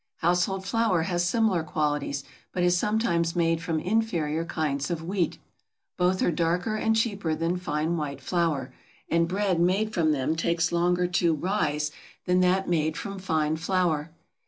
"Household 0.17 0.65
Flour" 0.65 1.03
has 1.03 1.23
similar 1.23 1.61
qualities, 1.61 2.23
but 2.51 2.63
is 2.63 2.75
sometimes 2.75 3.35
made 3.35 3.61
from 3.61 3.79
inferior 3.79 4.43
kinds 4.43 4.89
of 4.89 5.03
wheat. 5.03 5.37
Both 5.95 6.23
are 6.23 6.31
darker 6.31 6.75
and 6.75 6.95
cheaper 6.95 7.35
than 7.35 7.55
fine 7.57 7.95
white 7.97 8.19
flour; 8.19 8.73
and 9.09 9.27
bread 9.27 9.59
made 9.59 9.93
from 9.93 10.11
them 10.11 10.35
takes 10.35 10.71
longer 10.71 11.05
to 11.05 11.35
"rise" 11.35 11.91
than 12.25 12.39
that 12.39 12.67
made 12.67 12.97
from 12.97 13.19
fine 13.19 13.57
flour. 13.57 14.09